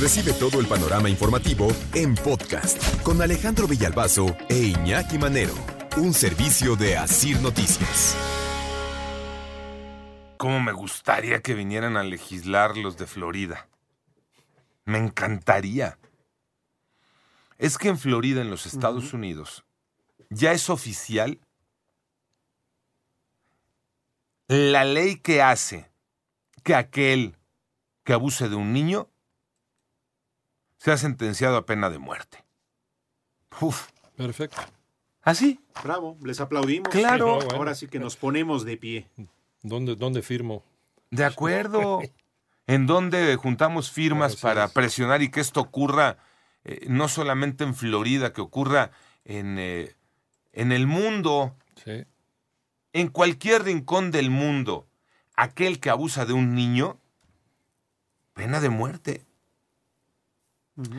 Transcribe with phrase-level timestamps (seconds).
[0.00, 5.54] Recibe todo el panorama informativo en podcast con Alejandro Villalbazo e Iñaki Manero,
[5.96, 8.16] un servicio de Asir Noticias.
[10.36, 13.68] ¿Cómo me gustaría que vinieran a legislar los de Florida?
[14.84, 15.96] Me encantaría.
[17.56, 19.64] Es que en Florida, en los Estados Unidos,
[20.28, 21.38] ya es oficial
[24.48, 25.88] la ley que hace
[26.64, 27.36] que aquel
[28.02, 29.08] que abuse de un niño
[30.84, 32.44] sea sentenciado a pena de muerte.
[33.60, 33.88] Uf.
[34.16, 34.60] Perfecto.
[35.22, 35.58] ¿Así?
[35.82, 36.90] Bravo, les aplaudimos.
[36.90, 37.26] Claro.
[37.26, 37.56] Sí, no, bueno.
[37.56, 39.08] Ahora sí que nos ponemos de pie.
[39.62, 40.62] ¿Dónde, dónde firmo?
[41.10, 42.00] De acuerdo.
[42.66, 44.72] en donde juntamos firmas para es.
[44.72, 46.18] presionar y que esto ocurra
[46.64, 48.90] eh, no solamente en Florida, que ocurra
[49.24, 49.96] en, eh,
[50.52, 52.04] en el mundo, Sí.
[52.92, 54.86] en cualquier rincón del mundo.
[55.34, 56.98] Aquel que abusa de un niño,
[58.34, 59.24] pena de muerte.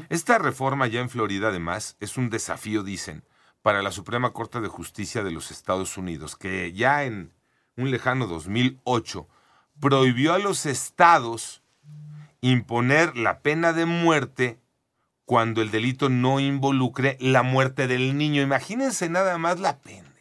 [0.09, 3.23] Esta reforma ya en Florida, además, es un desafío, dicen,
[3.61, 7.33] para la Suprema Corte de Justicia de los Estados Unidos, que ya en
[7.75, 9.27] un lejano 2008
[9.79, 11.61] prohibió a los estados
[12.41, 14.59] imponer la pena de muerte
[15.25, 18.41] cuando el delito no involucre la muerte del niño.
[18.41, 20.11] Imagínense nada más la pena.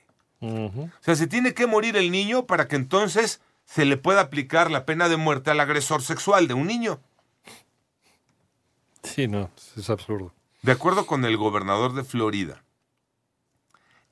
[0.41, 4.71] O sea, se tiene que morir el niño para que entonces se le pueda aplicar
[4.71, 7.01] la pena de muerte al agresor sexual de un niño.
[9.15, 10.35] Sí, no, es absurdo.
[10.63, 12.65] De acuerdo con el gobernador de Florida,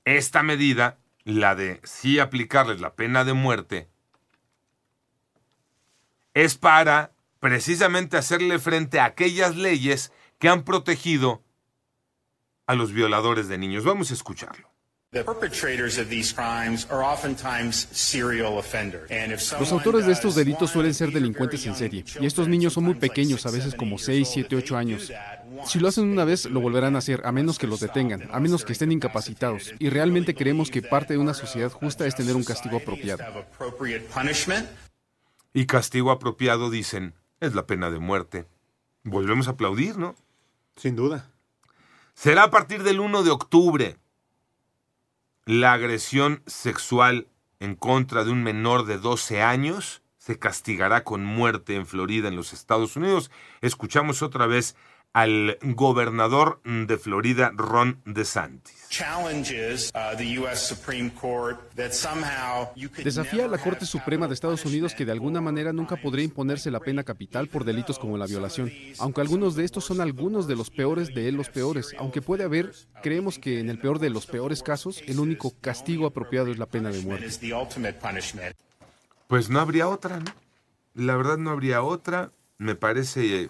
[0.04, 3.88] esta medida, la de sí aplicarles la pena de muerte,
[6.34, 11.42] es para precisamente hacerle frente a aquellas leyes que han protegido
[12.68, 13.82] a los violadores de niños.
[13.82, 14.68] Vamos a escucharlo.
[15.12, 19.10] The perpetrators of these crimes are oftentimes serial offenders.
[19.10, 22.72] And if Los autores de estos delitos suelen ser delincuentes en serie, y estos niños
[22.72, 24.64] son muy pequeños, a veces como eight 6, years 7, old.
[24.64, 25.12] 8 If they años.
[25.66, 28.40] Si lo hacen una vez, lo volverán a hacer, a menos que los detengan, a
[28.40, 29.74] menos que estén incapacitados.
[29.78, 33.22] Y realmente creemos que parte de una sociedad justa es tener un castigo apropiado.
[35.52, 38.46] Y castigo apropiado, dicen, es la pena de muerte.
[39.02, 40.16] Volvemos a aplaudir, ¿no?
[40.76, 41.28] Sin duda.
[42.14, 43.98] Será a partir del 1 de octubre.
[45.44, 47.26] La agresión sexual
[47.58, 52.36] en contra de un menor de 12 años se castigará con muerte en Florida, en
[52.36, 53.32] los Estados Unidos.
[53.60, 54.76] Escuchamos otra vez
[55.12, 58.88] al gobernador de Florida, Ron DeSantis.
[59.94, 60.66] Uh, the U.S.
[60.66, 65.04] Supreme Court that somehow you could Desafía a la Corte Suprema de Estados Unidos que
[65.04, 69.20] de alguna manera nunca podría imponerse la pena capital por delitos como la violación, aunque
[69.20, 72.72] algunos de estos son algunos de los peores de los peores, aunque puede haber,
[73.02, 76.66] creemos que en el peor de los peores casos, el único castigo apropiado es la
[76.66, 77.28] pena de muerte.
[79.26, 80.30] Pues no habría otra, ¿no?
[80.94, 82.32] La verdad no habría otra.
[82.58, 83.48] Me parece eh,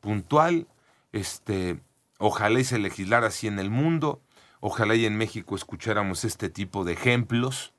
[0.00, 0.66] puntual.
[1.12, 1.80] Este,
[2.18, 4.22] ojalá y se legislara así en el mundo.
[4.60, 7.74] Ojalá y en México escucháramos este tipo de ejemplos.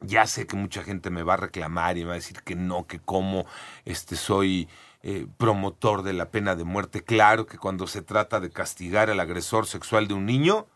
[0.00, 2.86] Ya sé que mucha gente me va a reclamar y va a decir que no,
[2.86, 3.46] que cómo
[3.84, 4.68] este, soy
[5.02, 7.02] eh, promotor de la pena de muerte.
[7.02, 10.66] Claro que cuando se trata de castigar al agresor sexual de un niño,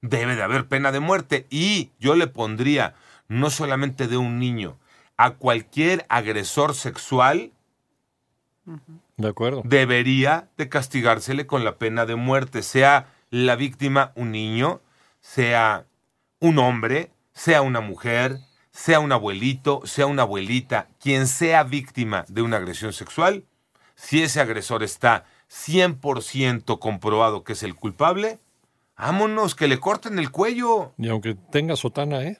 [0.00, 1.46] debe de haber pena de muerte.
[1.48, 2.94] Y yo le pondría,
[3.28, 4.78] no solamente de un niño,
[5.16, 7.52] a cualquier agresor sexual
[9.16, 9.62] De acuerdo.
[9.64, 14.80] debería de castigársele con la pena de muerte, sea la víctima un niño,
[15.20, 15.86] sea
[16.38, 18.38] un hombre, sea una mujer,
[18.70, 23.44] sea un abuelito, sea una abuelita, quien sea víctima de una agresión sexual,
[23.94, 28.38] si ese agresor está 100% comprobado que es el culpable,
[28.96, 30.92] vámonos, que le corten el cuello.
[30.98, 32.38] Y aunque tenga sotana, ¿eh?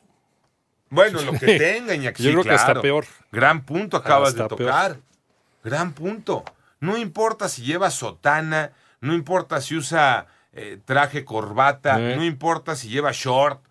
[0.90, 2.82] Bueno, lo que tenga, Iñaki, Yo creo que claro.
[2.82, 3.06] peor.
[3.30, 4.98] Gran punto acabas Hasta de peor.
[5.64, 6.44] Gran punto.
[6.80, 12.16] No importa si lleva sotana, no importa si usa eh, traje corbata, Eh.
[12.16, 13.62] no importa si lleva short,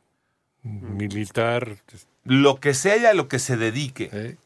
[0.64, 1.78] Militar.
[2.24, 4.10] lo que sea y a lo que se dedique.
[4.12, 4.38] ¿eh?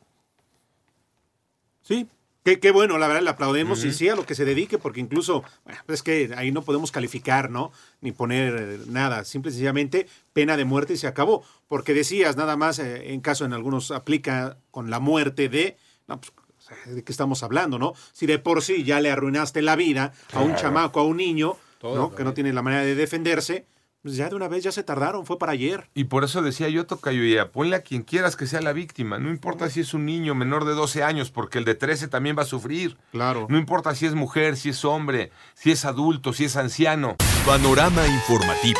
[1.84, 2.08] Sí.
[2.44, 5.00] Qué, qué bueno, la verdad, le aplaudemos y sí a lo que se dedique, porque
[5.00, 7.72] incluso, bueno, es que ahí no podemos calificar, ¿no?
[8.02, 11.44] Ni poner nada, simple y sencillamente pena de muerte y se acabó.
[11.68, 15.76] Porque decías, nada más, eh, en caso en algunos aplica con la muerte de,
[16.08, 16.32] no, pues,
[16.86, 17.94] ¿de qué estamos hablando, no?
[18.12, 21.58] Si de por sí ya le arruinaste la vida a un chamaco, a un niño,
[21.80, 22.16] Todo, ¿no?
[22.16, 23.66] Que no tiene la manera de defenderse,
[24.06, 25.90] pues ya de una vez ya se tardaron, fue para ayer.
[25.96, 29.18] Y por eso decía yo, Tocayo, ya, ponle a quien quieras que sea la víctima.
[29.18, 32.38] No importa si es un niño menor de 12 años, porque el de 13 también
[32.38, 32.98] va a sufrir.
[33.12, 33.48] Claro.
[33.50, 37.16] No importa si es mujer, si es hombre, si es adulto, si es anciano.
[37.48, 38.80] Panorama informativo.